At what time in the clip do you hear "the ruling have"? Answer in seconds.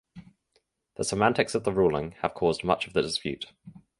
1.63-2.33